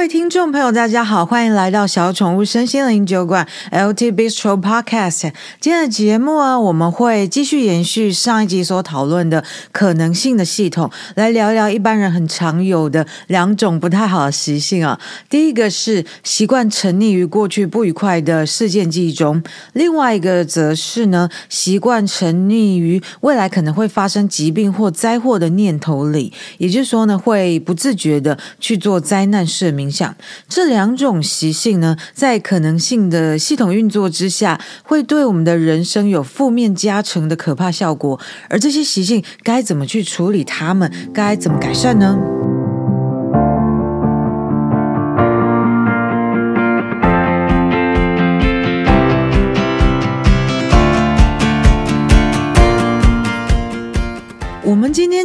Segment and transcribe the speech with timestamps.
[0.00, 5.30] 各位听众朋友，大家好，欢迎来到小宠物身心灵酒馆 LT Bistro Podcast。
[5.60, 14.98] 今天的节目啊，我们会继续延续上一集所讨论的可能性的系统，来聊聊一般人很常有的两种不太好的习性啊。
[15.28, 19.42] 第一个是习惯沉溺于过去不愉快的事件记忆中，
[19.74, 30.14] 另外一个则是呢，习惯沉溺于未来可能会发生疾病或灾祸的念头里，也就是说呢，会不自觉的去做灾难式想。
[30.48, 38.18] 这两种习性呢，在可能性的系统运作之下，会对我们的人生有负面加成的可怕效果。
[38.48, 40.90] 而这些习性该怎么去处理他们？
[41.12, 42.39] 该怎么改善呢？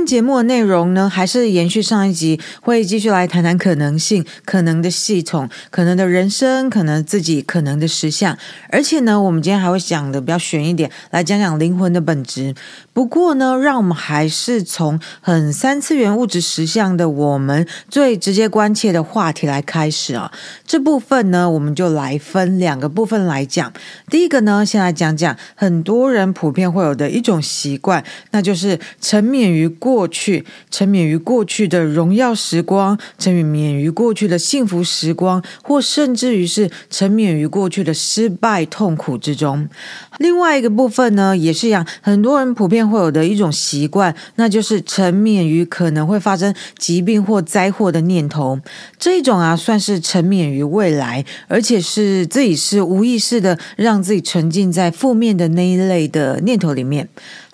[0.05, 8.37] 节目的内容呢，还是延续上一集，会继续来谈谈可能性、可能的系统、可能的人生、可能自己、可能的实相。
[8.69, 12.53] 而且呢，我们今天还会讲的比较悬一点，来讲讲灵魂的本质。
[12.93, 20.31] 不过呢，让我们还是从很三次元物质实相的我们最直接关切的话题来开始啊。
[20.67, 23.71] 这部分呢，我们就来分两个部分来讲。
[24.09, 28.79] 第一个呢，先来讲讲很多人普遍会有的一种习惯，那就是。
[29.01, 39.69] 沉湎于过过去，沉湎于过去的荣耀时光，沉湎于过去的幸福时光，或甚至于是沉湎于过去的失败痛苦之中。
[40.17, 48.59] 另外一个部分呢，也是一样，很多人普遍会有的一种习惯，那就是沉湎于可能会发生疾病或灾祸的念头。
[48.99, 57.07] 这一种啊，算是沉湎于未来，而且是自己是无意识的让自己沉浸在负面的那一类的念头里面。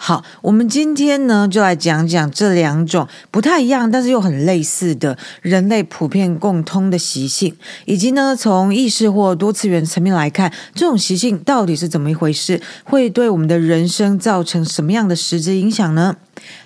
[0.03, 16.15] 好，我们今天呢，就来讲讲这两种不太一样，但是又很类似的人类普遍共通的习性，以及呢，从意识或多次元层面来看，这种习性到底是怎么一回事，会对我们的人生造成什么样的实质影响呢？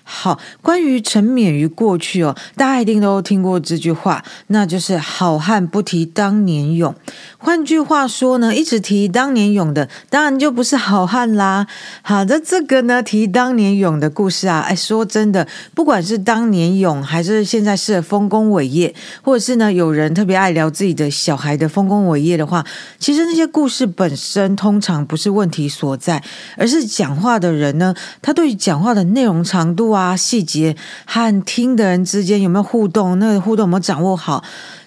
[0.08, 6.94] 好，关于沉湎于过去哦，大家一定都听过这句话，那就是“好汉不提当年勇”。
[7.40, 11.66] 换句话说呢，一直提当年勇的，当然就不是好汉啦。
[12.04, 22.64] 好的，这个呢，提当年勇的故事啊，哎，说真的，不管是当年勇，还是现在是丰功伟业，或者是呢，有人特别爱聊自己的小孩的丰功伟业的话，
[23.00, 26.24] 其实那些故事本身通常不是问题所在，
[26.58, 30.76] 而是讲话的人呢，他对讲话的内容长度啊、细节
[31.06, 34.44] 和听的人之间有没有互动，那个互动有没有掌握好？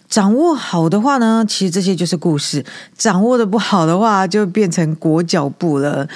[0.08, 2.62] 掌握好的话呢，其实这些就是故事；
[2.96, 6.08] 掌握的不好的话，就变成裹脚布了。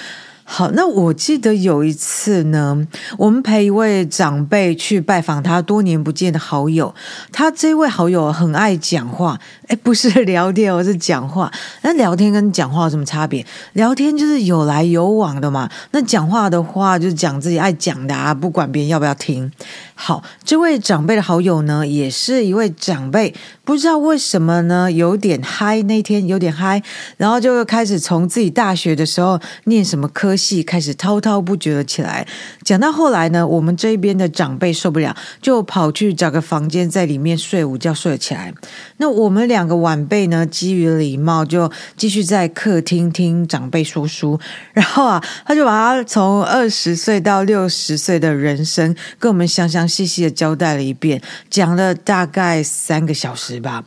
[0.55, 2.87] 好，那我记得有一次呢，
[3.17, 6.95] 我们陪一位长辈去拜访他多年不见的好友。
[7.33, 11.51] 他这位好友很爱讲话，哎，不是 聊天，而是讲话。
[11.81, 13.47] 那聊天跟讲话有什么差别？
[13.73, 15.71] 聊天就是有来有往的嘛。
[15.93, 19.51] 那讲话的话，就是讲自己爱讲的啊，不管别人要不要听。
[19.95, 23.35] 好，这位长辈的好友呢，也是一位长辈。
[23.65, 26.83] 不知道为什么呢，有点嗨，那天有点嗨，
[27.17, 32.27] 然后就开始从自己大学的时候念什么科戏开始滔滔不绝了起来。
[32.65, 38.53] 讲到后来呢，我们这边的长辈受不了，就跑去找个房间在里面睡午觉，睡了起来。
[38.97, 44.39] 那我们两个晚辈呢，基于礼貌，就继续在客厅听长辈说书。
[44.73, 53.53] 然后啊，他就把他从二十岁到六十岁的人生跟我们详详细细的交代了一遍，讲了大概三个小时。
[53.63, 53.85] 吧？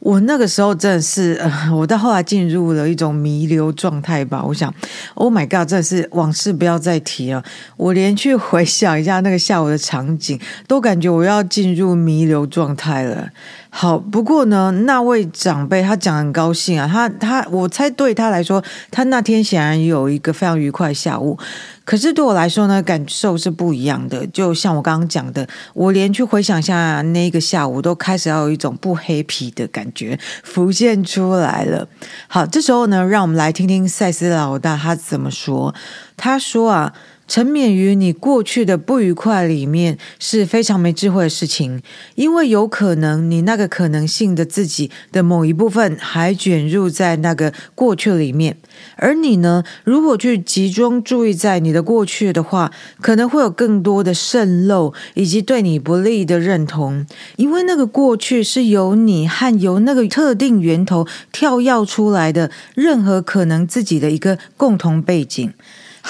[0.00, 1.40] 我那个时候真的是，
[1.74, 4.42] 我到后来进入了一种弥留状态吧。
[4.46, 4.72] 我想
[5.14, 7.42] ，Oh my God，真的是往事不要再提了。
[7.76, 13.28] 我连去回想一下那个下午的场景，都感觉我要进入弥留状态了。
[13.70, 21.38] 好，不过呢，那位长辈他讲很高兴啊，他他，我猜对他来说，他那天显然有一个非常愉快的下午。
[21.84, 24.26] 可是对我来说呢，感受是不一样的。
[24.28, 31.86] 就像我刚刚讲的，我连去回想一下那个下午，都开始要有一种不黑皮的感觉浮现出来了。
[32.26, 35.74] 好，这时候呢，让我们来听听赛斯老大他怎么说。
[36.16, 36.94] 他说啊。
[37.28, 41.82] 沉湎于你过去的不愉快里面是非常没智慧的事情，
[42.14, 48.56] 因为有可能你那个可能性的自己的某一部分还卷入在那个过去里面，
[48.96, 52.72] 而你呢，如果去集中注意在你的过去的话，
[53.02, 57.04] 可能会有更多的渗漏以及对你不利的认同，
[57.36, 65.52] 因为那个过去是由你和由那个特定源头跳跃出来的任何可能自己的一个共同背景。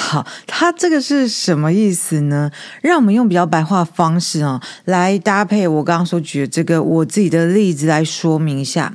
[0.01, 2.53] 好，它这个是什么意思呢？
[2.81, 8.95] 让我们用比较白话方式啊，来搭配我刚刚所举的这个我自己的例子来说明一下。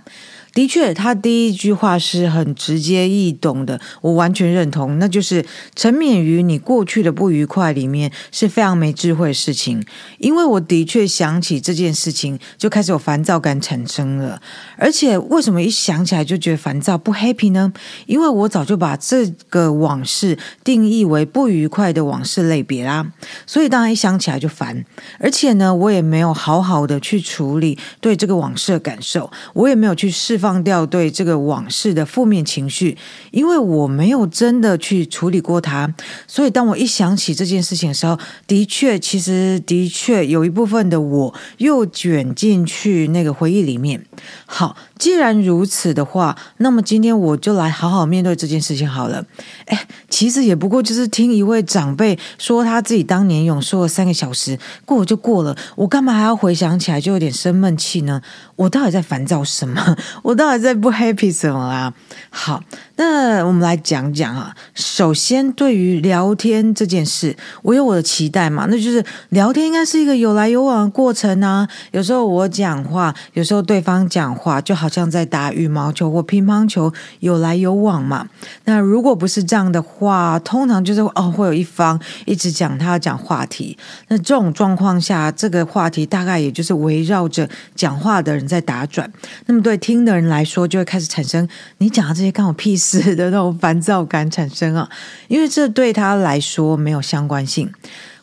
[0.54, 5.00] 的确，他第一句话是很直接易懂的，我完全认同。
[5.00, 5.44] 那就是
[5.76, 9.84] 沉湎于你过去的不愉快里面是非常没智慧的事情。
[10.20, 14.40] 因为我的确想起这件事情，就开始有烦躁感产生了。
[14.78, 17.74] 而且为什么一想起来就觉得烦躁不 happy 呢？
[18.06, 23.12] 因为我早就把这个往事定义为不愉快的往事类别啦。
[23.48, 24.86] 所以当然一想起来就烦。
[25.18, 30.43] 而且呢，我也没有好好的去处理对这个往事的感受，我也没有去释。
[30.44, 32.98] 放掉对这个往事的负面情绪，
[33.32, 35.90] 因为我没有真的去处理过它，
[36.28, 44.06] 所以当我一想起这件事情的时候，的确，其实的确有一部分的我又卷进去那个回忆里面。
[44.46, 49.26] 好，既然如此的话，那么今天我就来好好面对这件事情好了。
[49.68, 58.22] 哎，其实也不过就是听一位长辈说他自己当年勇说了三个小时，过就过了，我干嘛还要回想起来就有点生闷气呢？
[58.56, 59.98] 我到底在烦躁什么？
[60.22, 60.34] 我。
[60.44, 61.94] 到底在不 happy 什么啊？
[62.30, 62.62] 好，
[62.96, 64.54] 那我们来讲讲啊。
[64.74, 71.66] 首先，对于聊天这件事，我有我的期待嘛，那就是聊天应该是一个有来有往的过程啊。
[71.92, 78.28] 有时候我讲话，有时候对方讲话，就好像在打羽毛球或乒乓球，有来有往嘛。
[78.66, 83.78] 那如果不是这样的话，通常就是哦，会有一方一直讲他要讲话题。
[84.08, 89.10] 那这种状况下，这个话题大概也就是围绕着讲话的在打转。
[89.46, 90.24] 那么对听的人。
[90.34, 91.48] 来说，就会开始产生
[91.80, 94.90] 你讲的这些干我屁事的那种烦躁感产生啊，
[95.28, 97.70] 因为这对他来说没有相关性。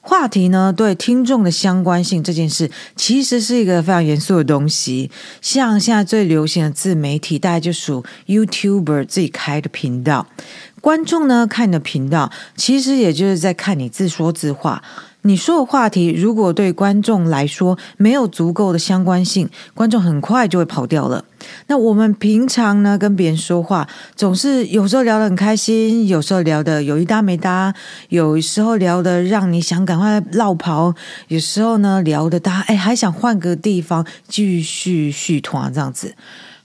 [0.01, 5.11] 话题呢，对听众的相关性这件事，其实是一个非常严肃的东西。
[5.43, 10.27] 像现在最流行的自媒体，大概就属 YouTuber 自己开的频道，
[10.81, 14.83] 观众呢看你的频道，其实也就是在看你自说自话。
[15.23, 21.25] 你说的话题，如果对观众来说没有足够的相关性，观众很快就会跑掉了。
[21.67, 23.87] 那我们平常呢，跟别人说话，
[24.17, 27.75] 总是有时候聊得很开心，有时候聊得有一搭没搭，
[28.09, 30.95] 有时候聊得让你想赶快落跑，
[31.29, 36.15] 有时候呢聊得大家哎还想换个地方继续续团这样子。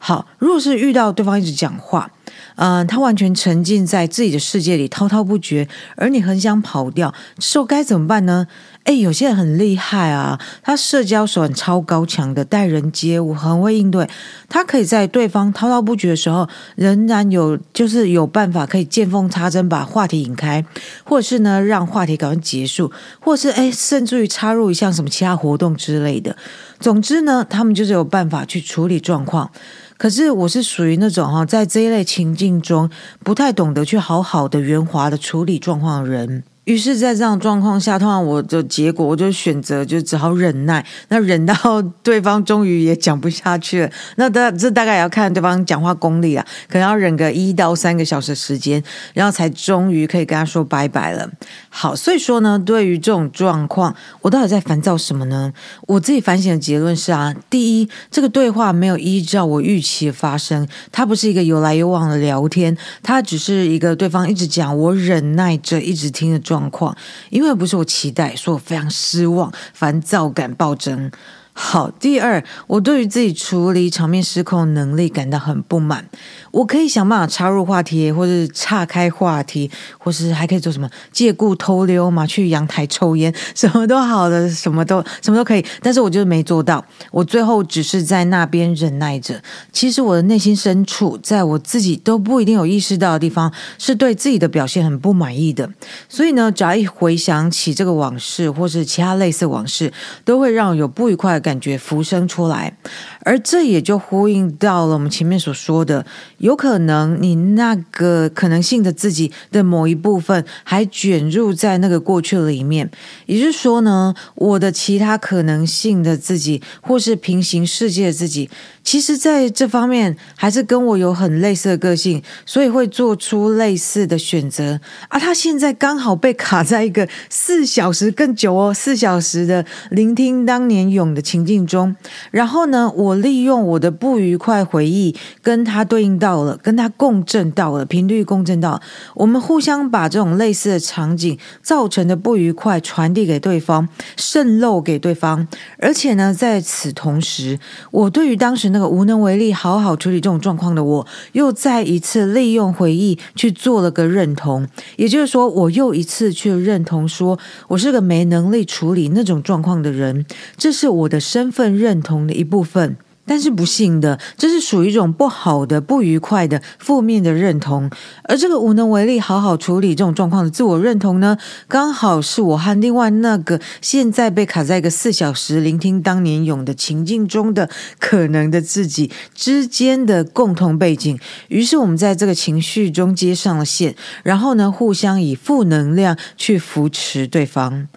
[0.07, 2.11] 好，如果是遇到对方一直讲话。
[2.57, 5.67] 嗯、他完全沉浸在自己的世界里，滔滔不绝，
[5.97, 8.47] 而你很想跑掉，这时候该怎么办呢？
[8.85, 14.07] 诶，有些人很厉害啊，他社交手腕超高强的，待人接物很会应对，
[14.47, 20.63] 他可以在对方滔滔不绝的时候，仍然有就是有办法可以见缝插针把话题引开，
[21.03, 26.35] 或者是呢让话题赶快结束，或者是诶甚至于插入一项什么其他活动之类的。
[26.79, 29.49] 总之呢，他们就是有办法去处理状况。
[29.97, 32.87] 可是我是属于那种哈，在这一类情境中
[33.23, 36.43] 不太懂得去好好的圆滑的处理状况的人。
[36.65, 40.83] 于是，在这样状况下，通常我的结果，我就选择就只好忍耐。
[41.09, 41.53] 那忍到
[42.01, 48.83] 对方终于也讲不下去了，那大 这大概也要看对方讲话功力啊，可能要忍个一到三个小时时间，
[49.13, 51.29] 然后才终于可以跟他说拜拜了。
[51.69, 55.53] 好，所以说呢，对于这种状况，我到底在烦躁什么呢？
[55.87, 66.54] 我自己反省的结论是啊，第一，这个对话没有依照我预期发生，它不是一个有来有往的聊天，它只是一个对方一直讲，我忍耐着一直听的状。
[66.55, 66.95] 状况，
[67.29, 71.11] 因为不是我期待，所以我非常失望，烦躁感暴增。
[71.57, 76.05] 好，第二，我对于自己处理场面失控能力感到很不满。
[76.51, 85.65] 我可以想办法插入话题，或是岔开话题，或是还可以做什么借故偷溜嘛，去阳台抽烟，什么都好的，什么都什么都可以。
[85.81, 89.41] 但是我就是没做到，我最后只是在那边忍耐着。
[89.71, 95.69] 其实我的内心深处，在我自己都不一定有意识到的地方，是对自己的表现很不满意的。
[96.09, 99.91] 所以呢，只要一回想起这个往事，或是其他类似往事，
[100.25, 102.75] 都会让我有不愉快感觉浮生出来，
[103.19, 106.03] 而这也就呼应到了我们前面所说的，
[106.39, 112.89] 有可能你那个可能性的自己的某一部分还卷入在那个过去里面，
[113.27, 118.49] 也就是说呢，我的其他可能性的自己，或是平行世界的自己，
[118.83, 124.79] 其实在这方面还是跟我有很类似的个性，所以会做出类似的选择。
[125.09, 131.93] 啊，他现在刚好被卡在一个四小时更久哦，四小时的聆听当年勇的情情境中，
[132.31, 138.81] 然后呢，我利用我的不愉快回忆跟他对应到了，跟他共振到了，频率共振到，
[139.15, 145.45] 我们互相把这种类似的场景造成的不愉快传递给对方，渗漏给对方，
[145.77, 147.59] 而且呢，在此同时，
[147.91, 154.65] 我对于当时那个无能为力好好处理这种状况的我，又再一次利用回忆去做了个认同，
[154.95, 157.37] 也就是说，我又一次去认同说
[157.67, 160.25] 我是个没能力处理那种状况的人，
[160.55, 162.95] 这是我的身份认同的一部分。
[163.27, 167.89] 但是不幸的，这是属于一种不好的、不愉快的、负面的认同。
[168.25, 171.35] 而这个无能为力好好处理这种状况的自我认同呢，
[171.67, 177.67] 刚好是我和另外那个现在被卡在一个四小时聆听当年勇的情境中的
[177.97, 181.17] 可能的自己之间的共同背景。
[181.47, 187.87] 于是我们在这个情绪中接上了线，然后呢，互相以负能量去扶持对方。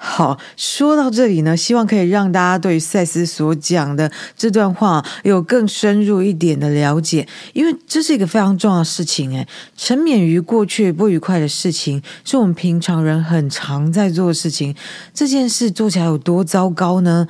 [0.00, 9.36] 好，说到这里呢，希望可以让大家对赛斯所讲的这段话有更深入一点的了解，因为这是一个非常重要的事情。
[9.36, 14.72] 哎，沉湎于过去不愉快的事情，是我们平常人很常在做的事情。
[15.12, 17.26] 这件事做起来有多糟糕呢？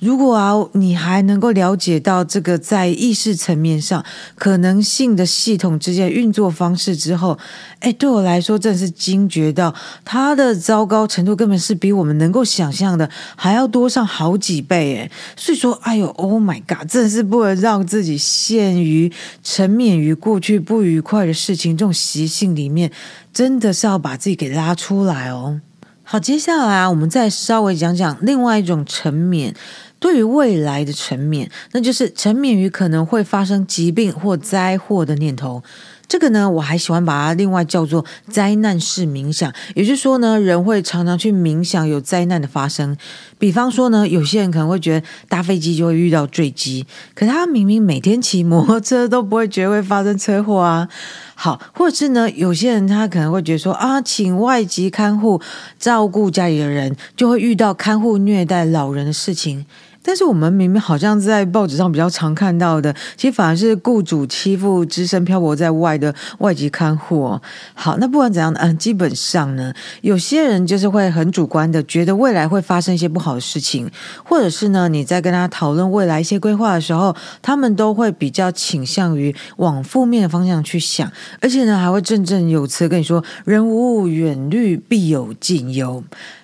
[0.00, 4.02] 如果啊，你还能够了解到这个在意识层面上
[4.34, 7.38] 可能性的系统之间运作方式之后，
[7.80, 15.10] 哎，对我来说真的是惊觉到它的糟糕程度根本是比我们能够想象的还要多上好几倍哎。
[15.36, 19.12] 所以说，哎呦，Oh my God，真的是不能让自己陷于
[19.44, 22.90] 沉湎于过去不愉快的事情这种习性里面，
[23.34, 25.60] 真的是要把自己给拉出来哦。
[26.02, 29.54] 好，接下来啊，我们再稍微讲讲另外一种沉湎。
[30.00, 35.62] 对于未来的沉湎，那就是沉湎于可能会发生疾病或灾祸的念头。
[36.08, 39.52] 这个呢，我还喜欢把它另外叫做灾难式冥想。
[39.76, 42.96] 也就是说呢，人会常常去冥想有灾难的发生。
[43.38, 50.88] 比方说呢，有些人可能会觉得搭飞机就会遇到坠机，可他明明每天骑摩托车都不会觉得会发生车祸啊。
[51.36, 55.40] 好，或者是呢，有些人他可能会觉得说啊，请外籍看护
[55.78, 59.64] 照顾家里的人，就会遇到看护虐待老人的事情。
[60.02, 67.42] 但是我们明明好像在报纸上比较常看到的，其实反而是雇主欺负只身漂泊在外的外籍看护哦。
[67.74, 73.90] 好，那不管怎样，嗯，基本上呢，有些人就是会很主观的觉得未来会发生一些不好的事情，
[74.24, 86.02] 或者是呢，你在跟他讨论未来一些规划的时候，他们都会比较倾向于往负面的方向去想，而且呢，还会振振有词跟你说“人无远虑，必有近忧”。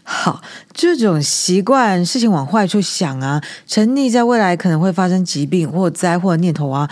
[0.08, 0.40] 好，
[0.72, 6.88] 这种习惯事情往坏处想啊，沉溺在未来可能会发生疾病或灾祸的念头啊，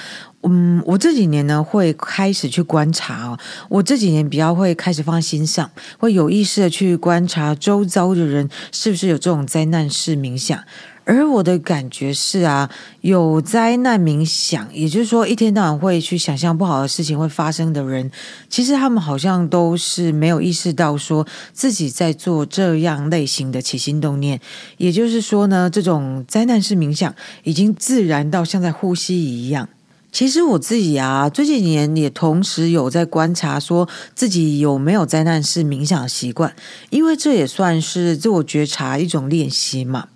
[0.46, 10.62] 嗯，我这几年呢会开始去观察哦，我这几年比较会开始放在心上，会有意识的去观察周遭的人是不是有这种灾难式冥想。
[11.06, 12.70] 而我的感觉是啊，
[13.02, 18.10] 有灾难冥想，也就是说一天到晚会去想象不好的事情会发生的人，
[18.48, 24.40] 其实他们好像都是没有意识到说自己在做这样类型的起心动念。
[24.78, 29.68] 也就是说呢，这种灾难式冥想已经自然到像在呼吸一样。
[30.14, 36.54] 其实我自己啊，这几年也同时有在观察，说自己有没有灾难式冥想习惯，
[36.90, 40.06] 因为这也算是自我觉察一种练习嘛。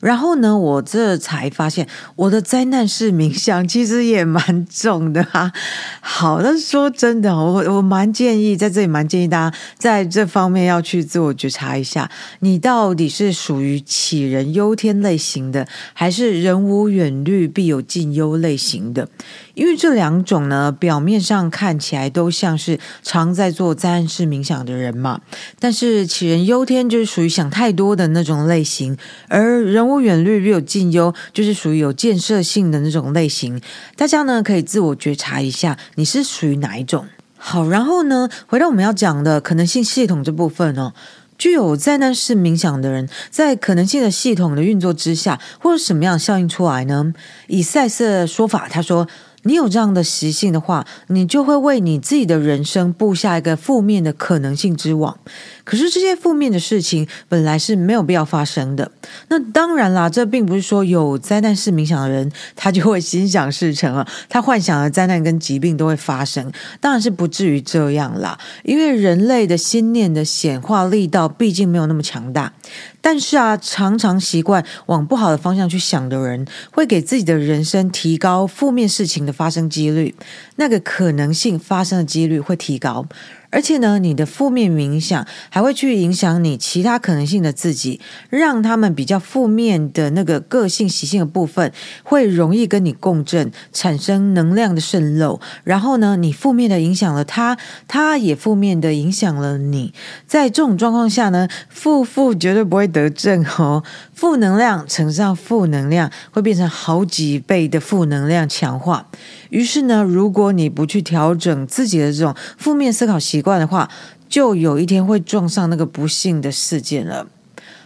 [0.00, 5.52] 然后呢，我这才发现我的灾难式冥想其实也蛮重的、啊。
[6.00, 19.08] 好，但是说真的，我我蛮建议在这里蛮建议大家在这方面要去自我觉察一下，你到底是属于杞人忧天类型的，还是人无远虑必有近忧类型的？
[19.54, 25.20] 因为这两种呢，表面上看起来都像是常在做灾难式冥想的人嘛，
[25.60, 28.96] 但是杞人忧天就是属于想太多的那种类型，
[29.28, 33.60] 而人无远虑必有近忧就是属于有建设性的那种类型。
[33.96, 37.06] 大家呢可以自我觉察一下，你是属于哪一种？
[37.36, 40.92] 好，然后呢，回到我们要讲的可能性系统这部分哦，
[41.38, 47.12] 具有灾难式冥想的人，在可能性的系统的运作之下，会有什么样效应出来呢？
[47.46, 49.06] 以赛斯的说法，他说。
[49.44, 55.18] 你有这样的习性的话，你就会为你自己的人生布下一个负面的可能性之网。
[55.64, 58.90] 可是这些负面的事情本来是没有必要发生的。
[59.28, 68.38] 那当然啦，这并不是说有灾难式冥想的人他就会心想事成了， 他幻想的灾难跟疾病都会发生，当然是不至于这样啦。
[68.62, 72.52] 因为人类的心念的显化力道毕竟没有那么强大。
[73.00, 80.14] 但是啊，常常习惯往不好的方向去想的人，会给自己的人生提高负面事情的发生几率，
[80.56, 83.06] 那个可能性发生的几率会提高。
[83.54, 95.40] 而且呢，你的负面影响还会去影响你其他可能性的自己，让他们比较负面的那个个性习性的部分会容易跟你共振，产生能量的渗漏。
[95.62, 97.56] 然后呢，你负面的影响了他，
[97.86, 99.94] 他也负面的影响了你。
[100.26, 109.06] 在这种状况下呢，负负绝对不会得正哦，负能量乘上负能量会变成好几倍的负能量强化。
[109.54, 113.88] 于是呢，如果你不去调整自己的这种负面思考习惯的话，
[114.28, 117.28] 就有一天会撞上那个不幸的事件了。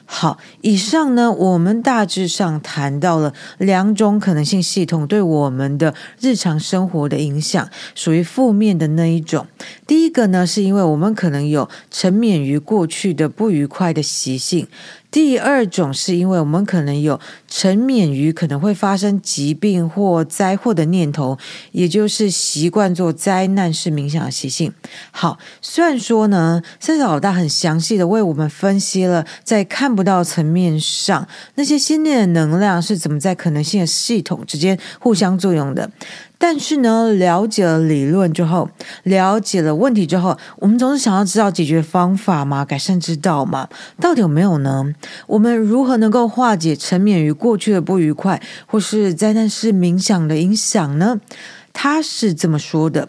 [0.07, 9.47] 好，以上呢，我们大致上谈到了两种可能性系统对我们的日常生活的影响，属于负面的那一种。
[9.87, 14.67] 第一个呢，是因为我们可能有沉湎于过去的不愉快的习性。
[15.11, 21.39] 第二种是因为我们可能有沉湎于可能会发生疾病或灾祸的念头，
[21.73, 24.73] 也就是习惯做灾难式冥想的习性。
[25.11, 35.91] 好，虽然说呢，赛斯老大很详细的为我们分析了在看不到层面上那些心念的能量是怎么在可能性的系统之间互相作用的。
[36.41, 38.71] 但是呢，了解了理论之后，
[39.03, 43.69] 了解了问题之后，我们总是想要知道解决方法嘛，改善之道嘛，
[44.01, 44.95] 到底有没有呢？
[45.27, 51.21] 我们如何能够化解沉湎于过去的不愉快，或是灾难式冥想的影响呢？
[51.73, 53.09] 他是这么说的：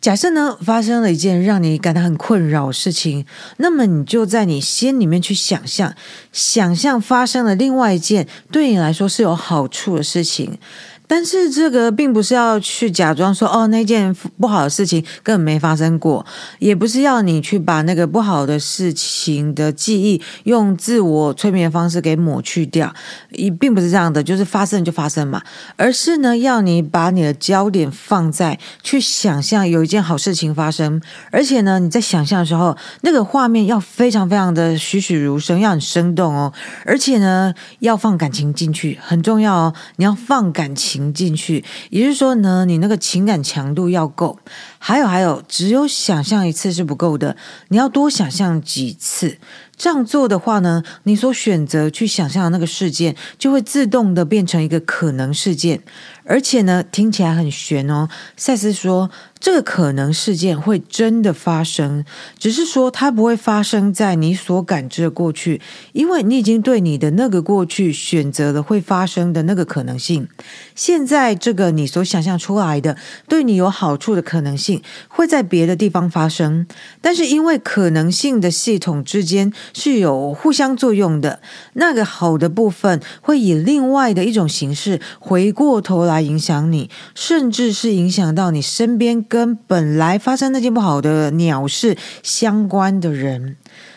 [0.00, 3.24] 假设呢，发生了一件让你感到很困扰的事情，
[3.56, 5.94] 那么你就在你心里面去想象，
[6.30, 10.58] 想象发生了另外一件对你来说是有好处的事情。
[11.08, 16.26] 但是这个并不是要去假装说哦，那件不好的事情根本没发生过，
[16.58, 22.92] 也不是要你去把那个不好的事情的记忆用自我催眠的方式给抹去掉，
[23.30, 25.40] 也并不是这样的，就是发生就发生嘛，
[25.76, 36.52] 而是呢，要你把你的焦点放在去想象有一件好事情发生，而且呢，你在想象的时候，那个画面要非常非常的栩栩如生，要很生动哦，
[36.84, 40.95] 而且呢，要放感情进去，很重要哦，你要放感情。
[40.96, 44.38] 情进去，也就是说呢，你那个情感强度要够。
[44.78, 47.36] 还有还有，只有想象一次是不够的，
[47.68, 49.38] 你要多想象几次。
[49.76, 55.82] 这样做的话呢，你所选择去想象的那个事件，就会自动的变成一个可能事件。
[56.26, 58.08] 而且呢，听起来很悬哦。
[58.36, 62.04] 赛斯说，这个可能事件会真的发生，
[62.36, 65.60] 只是说它不会发生在你所感知的过去，
[65.92, 70.26] 因为你已经对你的那个过去选择了会发生的那个可能性。
[70.74, 72.96] 现在这个你所想象出来的
[73.28, 76.66] 对你有好处的可能性，会在别的地方发生，
[77.00, 81.40] 但是因为可能性的系统之间是有互相作用的，
[81.74, 86.15] 那个好的部分会以另外的一种形式回过头来。
[86.16, 93.56] 来影响你，甚至是影响到你身边跟本来发生那件不好的鸟事相关的人。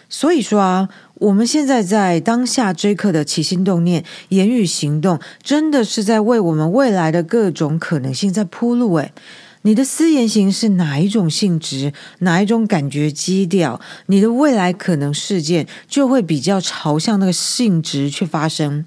[0.09, 8.95] 所以说啊，我们现在在当下这一刻的起心动念、言语行动，真的是在为我们未来的各种可能性在铺路。
[8.95, 9.13] 诶，
[9.61, 18.85] 你的思言行是哪一种性质，哪一种感觉基调，你的未来可能事件就会比较朝向那个性质去发生。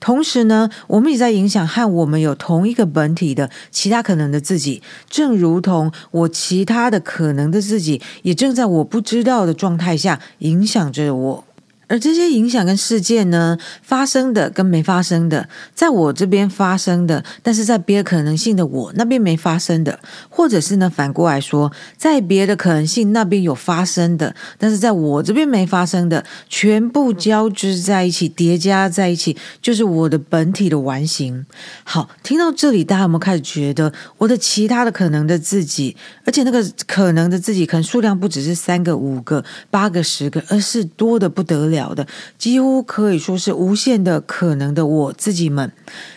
[0.00, 11.44] 同时呢，我们也在影响和我们有同一个本体的其他可能的自己，正如同我其他的可能的自己，也正在我不知道的状态下影响着我。
[11.90, 19.98] 而这些影响跟事件呢，发生的跟没发生的，在我这边发生的，但是在别的可能性的我那边没发生的，
[20.28, 31.44] 或者是呢，反过来说，在别的可能性那边有发生的，但是在我这边没发生的，全部交织在一起，叠加在一起，就是我的本体的完形。
[31.82, 41.79] 好，听到这里，大家有没有开始觉得我的其他的可能的自己，而且那个可能的自己，可能数量不只是三个、五个、八个、十个，而是多的不得了。
[41.94, 42.06] 的
[42.38, 45.72] 几乎可以说是无限的可能的我自己们，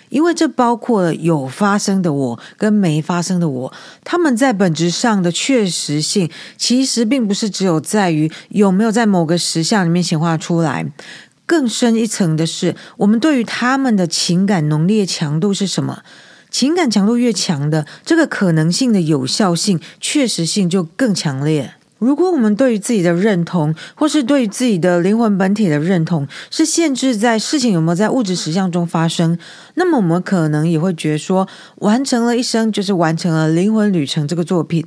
[0.10, 3.73] 因为这包括有发生的我跟没发生的我，
[4.04, 10.86] 他们在本质上的确实性，其实并不是只有在于有没有在某个实相里面显化出来，
[11.45, 16.04] 更深一层的是，我们对于他们的情感浓烈强度是什么？
[16.49, 21.73] 情感强度越强的，这个可能性的有效性、确实性就更强烈。
[22.04, 29.38] 如果我们对于自己的认同，或是对于自己的灵魂本体的认同，是限制在事情有没有在物质实相中发生，
[29.76, 34.86] 那么我们可能也会觉得说，完成了一生就是完成了灵魂旅程这个作品。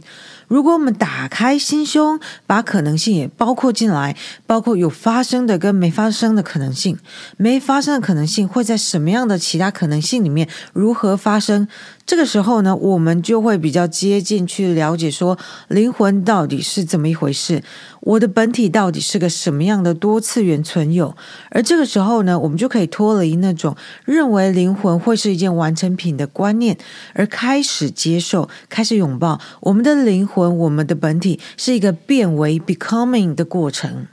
[0.48, 6.98] 如果我们打开心胸，把可能性也包括进来，包括有发生的跟没发生的可能性，
[7.36, 11.66] 没发生的可能性会在什么样的其他可能性里面如何发生？
[12.06, 17.64] 这个时候呢，我们就会比较接近去了解说，灵魂到底是怎么一回事，
[18.06, 21.16] 我的本体到底是个什么样的多次元存有。
[21.50, 26.78] 而这个时候呢，我们就可以脱离那种认为灵魂会是一件完成品的观念，
[27.14, 34.06] 而开始接受、开始拥抱我们的灵魂，我们的本体是一个变为 becoming 的过程。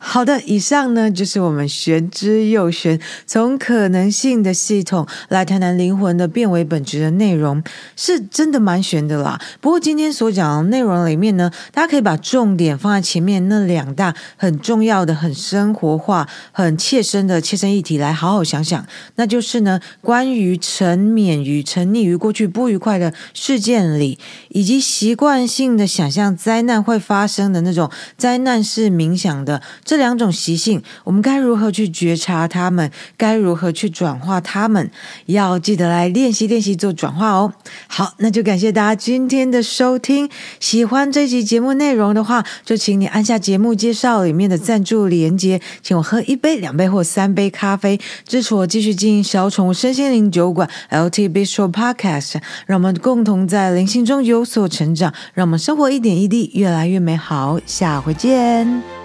[0.00, 7.62] 好的，以上呢就是我们玄之又玄，从可能性的系统来谈谈灵魂的变为本质的内容，
[7.96, 9.40] 是真的蛮玄的啦。
[9.60, 24.16] 不过今天所讲的内容里面呢，大家可以把重点放在前面那两大很重要的、很生活化、很切身的切身议题来好好想想，那就是呢，关于沉湎于沉溺于过去不愉快的事件里，
[24.50, 29.60] 以及习惯性的想象灾难会发生的那种灾难式冥想的。
[29.88, 32.90] 这两种习性，我们该如何去觉察它们？
[33.16, 34.90] 该如何去转化它们？
[35.24, 37.54] 要记得来练习练习做转化哦。
[37.86, 40.28] 好，那就感谢大家今天的收听。
[40.60, 52.34] 喜欢这集节目内容的话，就请你按下节目介绍里面的赞助连接，请我喝一杯、两杯或三杯咖啡，支持我继续经营小宠物身心灵酒馆 LT Bistro Podcast，
[52.66, 57.58] 让我们共同在灵性中有所成长，让我们生活一点一滴越来越美好。
[57.64, 58.97] 下回见。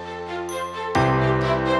[0.96, 1.73] Música